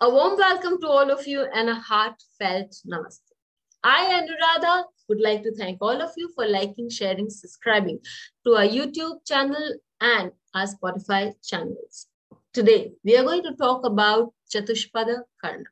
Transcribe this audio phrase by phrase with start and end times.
[0.00, 3.20] all of you and a heartfelt namaste.
[3.82, 7.98] I, Anuradha, would like to thank all of you for liking, sharing, subscribing
[8.46, 12.06] to our YouTube channel and our Spotify channels.
[12.52, 15.64] Today, we are going to talk about Chatushpada Karna.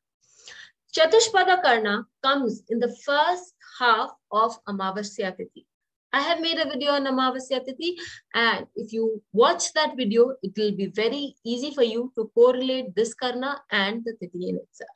[0.96, 5.67] Chatushpada Karna comes in the first half of Amavasya Tithi.
[6.12, 7.96] I have made a video on Amavasya Tithi
[8.34, 12.94] and if you watch that video, it will be very easy for you to correlate
[12.94, 14.90] this Karna and the Tithi in itself.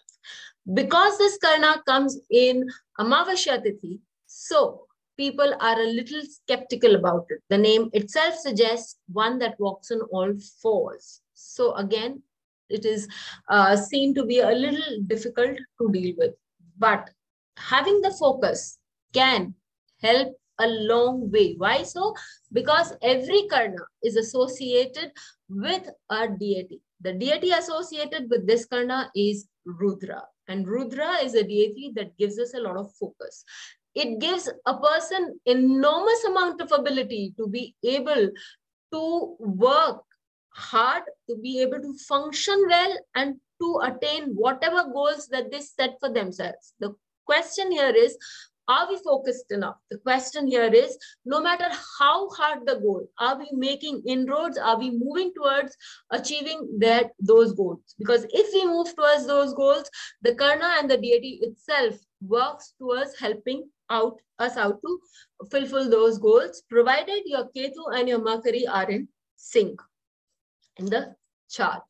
[0.73, 2.67] Because this Karna comes in
[2.98, 4.87] Amavasya Tithi, so
[5.19, 7.41] people are a little skeptical about it.
[7.50, 11.20] The name itself suggests one that walks on all fours.
[11.34, 12.22] So again,
[12.70, 13.06] it is
[13.50, 16.34] uh, seen to be a little difficult to deal with.
[16.78, 17.11] But
[17.59, 18.78] having the focus
[19.12, 19.55] can
[20.00, 21.55] help a long way.
[21.59, 22.15] Why so?
[22.53, 25.13] Because every karna is associated
[25.49, 26.81] with a deity.
[27.01, 30.23] The deity associated with this karna is Rudra.
[30.49, 33.45] And Rudra is a deity that gives us a lot of focus.
[33.95, 38.31] It gives a person enormous amount of ability to be able
[38.93, 40.03] to work
[40.55, 45.97] hard, to be able to function well, and to attain whatever goals that they set
[46.01, 46.75] for themselves.
[46.81, 46.95] The
[47.27, 48.17] question here is
[48.69, 49.77] are we focused enough?
[49.91, 51.67] The question here is no matter
[51.99, 54.57] how hard the goal, are we making inroads?
[54.57, 55.77] Are we moving towards
[56.11, 57.95] achieving that those goals?
[57.99, 59.91] Because if we move towards those goals,
[60.23, 65.01] the Karna and the deity itself works towards helping out us out to
[65.51, 69.81] fulfill those goals, provided your Ketu and your Mercury are in sync
[70.77, 71.15] in the
[71.51, 71.83] chart.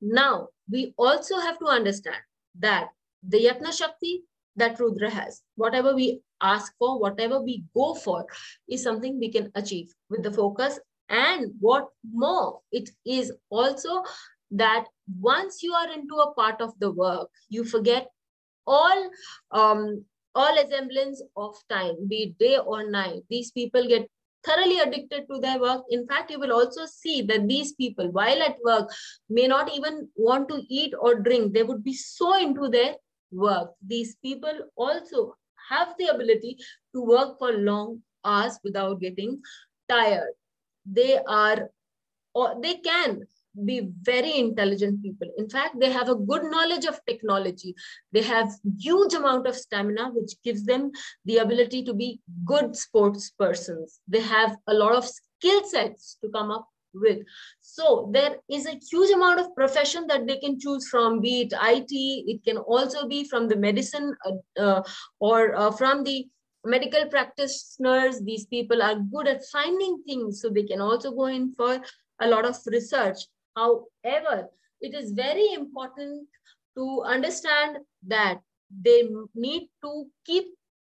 [0.00, 2.16] Now, we also have to understand
[2.58, 2.88] that
[3.26, 4.22] the Yatna Shakti
[4.60, 5.42] that Rudra has.
[5.56, 8.26] Whatever we ask for, whatever we go for
[8.68, 10.78] is something we can achieve with the focus.
[11.08, 14.04] And what more, it is also
[14.52, 14.84] that
[15.20, 18.06] once you are into a part of the work, you forget
[18.66, 19.10] all
[19.50, 20.04] um,
[20.34, 23.22] all semblance of time, be it day or night.
[23.28, 24.08] These people get
[24.44, 25.82] thoroughly addicted to their work.
[25.90, 28.90] In fact, you will also see that these people, while at work,
[29.28, 31.52] may not even want to eat or drink.
[31.52, 32.94] They would be so into their
[33.30, 33.72] work.
[33.84, 35.36] These people also
[35.68, 36.58] have the ability
[36.94, 39.40] to work for long hours without getting
[39.88, 40.34] tired.
[40.84, 41.70] They are,
[42.34, 43.26] or they can
[43.64, 45.28] be very intelligent people.
[45.36, 47.74] In fact, they have a good knowledge of technology.
[48.12, 50.92] They have huge amount of stamina, which gives them
[51.24, 54.00] the ability to be good sports persons.
[54.06, 57.20] They have a lot of skill sets to come up with.
[57.60, 61.52] So there is a huge amount of profession that they can choose from, be it
[61.52, 64.82] IT, it can also be from the medicine uh, uh,
[65.18, 66.26] or uh, from the
[66.64, 68.20] medical practitioners.
[68.20, 71.80] These people are good at finding things, so they can also go in for
[72.20, 73.18] a lot of research.
[73.56, 74.48] However,
[74.80, 76.28] it is very important
[76.76, 78.40] to understand that
[78.70, 80.44] they need to keep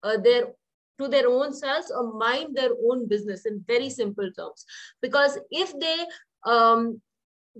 [0.03, 0.53] uh, their
[0.99, 4.65] to their own selves or mind their own business in very simple terms.
[5.01, 6.05] Because if they
[6.45, 7.01] um,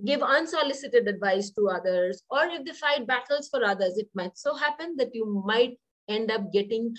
[0.04, 4.54] give unsolicited advice to others or if they fight battles for others, it might so
[4.54, 5.78] happen that you might
[6.08, 6.94] end up getting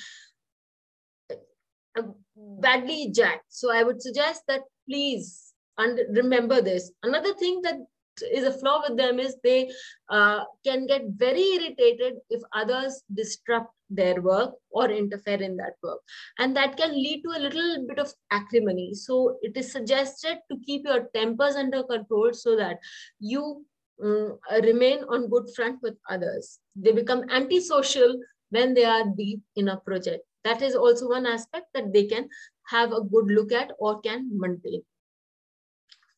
[1.98, 2.04] uh,
[2.36, 3.46] badly jacked.
[3.50, 6.92] So I would suggest that please and remember this.
[7.04, 7.78] Another thing that
[8.32, 9.70] is a flaw with them is they
[10.10, 16.00] uh, can get very irritated if others disrupt their work or interfere in that work.
[16.40, 18.94] And that can lead to a little bit of acrimony.
[18.94, 22.78] So it is suggested to keep your tempers under control so that
[23.20, 23.66] you
[24.04, 26.60] um, remain on good front with others.
[26.76, 28.20] They become antisocial
[28.50, 30.24] when they are deep in a project.
[30.44, 32.30] That is also one aspect that they can
[32.68, 34.84] have a good look at or can maintain.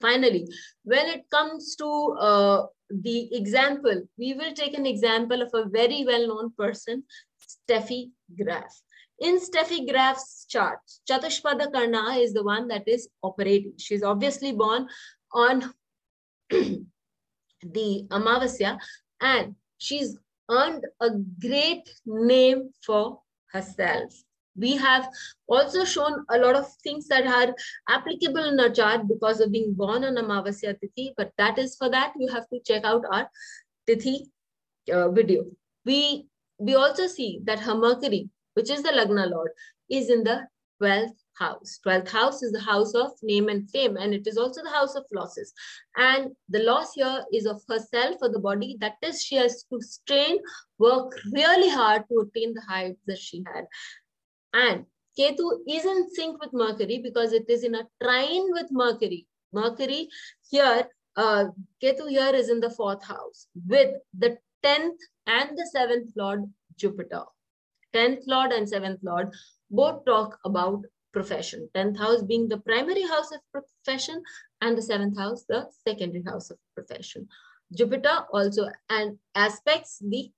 [0.01, 0.47] Finally,
[0.83, 6.05] when it comes to uh, the example, we will take an example of a very
[6.05, 7.03] well-known person,
[7.47, 8.11] Steffi
[8.41, 8.81] Graf.
[9.19, 10.79] In Steffi Graf's chart,
[11.09, 13.73] Chatushpada Karna is the one that is operating.
[13.77, 14.87] She's obviously born
[15.33, 15.73] on
[16.49, 16.87] the
[17.63, 18.77] Amavasya
[19.21, 20.17] and she's
[20.49, 21.09] earned a
[21.41, 23.19] great name for
[23.51, 24.13] herself.
[24.55, 25.07] We have
[25.47, 27.53] also shown a lot of things that are
[27.89, 31.89] applicable in our chart because of being born on Amavasya Tithi, but that is for
[31.89, 33.29] that, you have to check out our
[33.87, 34.27] Tithi
[34.91, 35.45] uh, video.
[35.85, 39.51] We, we also see that her Mercury, which is the Lagna Lord,
[39.89, 40.47] is in the
[40.81, 41.79] 12th house.
[41.85, 44.95] 12th house is the house of name and fame, and it is also the house
[44.95, 45.53] of losses.
[45.95, 48.77] And the loss here is of herself or the body.
[48.79, 50.37] That is, she has to strain,
[50.77, 53.65] work really hard to attain the heights that she had.
[54.53, 54.85] And
[55.17, 59.27] Ketu is in sync with Mercury because it is in a trine with Mercury.
[59.51, 60.09] Mercury
[60.49, 61.45] here, uh,
[61.81, 64.97] Ketu here is in the fourth house with the 10th
[65.27, 66.43] and the 7th Lord,
[66.77, 67.23] Jupiter.
[67.93, 69.29] 10th Lord and 7th Lord
[69.69, 70.83] both talk about
[71.13, 71.69] profession.
[71.75, 74.21] 10th house being the primary house of profession
[74.61, 77.27] and the 7th house, the secondary house of profession.
[77.75, 80.31] Jupiter also and aspects the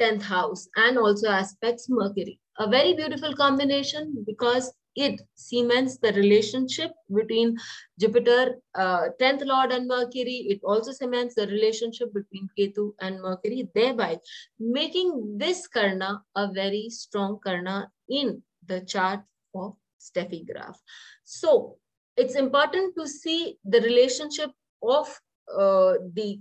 [0.00, 2.38] 10th house and also aspects Mercury.
[2.58, 7.56] A very beautiful combination because it cements the relationship between
[8.00, 10.46] Jupiter, uh, 10th Lord and Mercury.
[10.48, 14.18] It also cements the relationship between Ketu and Mercury, thereby
[14.58, 19.20] making this Karna a very strong Karna in the chart
[19.54, 20.80] of Steffi Graf.
[21.24, 21.76] So
[22.16, 24.50] it's important to see the relationship
[24.82, 25.08] of
[25.54, 26.40] uh, the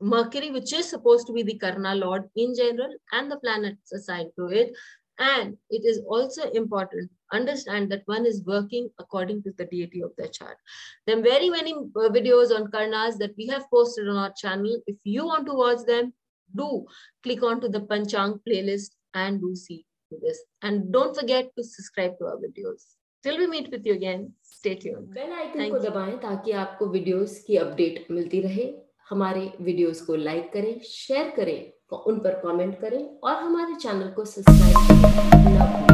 [0.00, 4.30] Mercury, which is supposed to be the Karna Lord in general, and the planets assigned
[4.38, 4.76] to it.
[5.18, 10.11] And it is also important understand that one is working according to the deity of
[10.17, 10.57] the chart.
[11.05, 14.81] There are very many uh, videos on Karnas that we have posted on our channel.
[14.87, 16.13] If you want to watch them,
[16.55, 16.85] do
[17.23, 20.39] click onto the Panchang playlist and do see this.
[20.61, 22.95] And don't forget to subscribe to our videos.
[23.23, 25.13] Till we meet with you again, stay tuned.
[25.13, 28.65] Bell icon को दबाएं ताकि आपको videos की update मिलती रहे
[29.09, 31.71] हमारे videos को like करें शेयर करें
[32.07, 34.77] उन पर कमेंट करें और हमारे चैनल को सब्सक्राइब
[35.45, 35.84] करें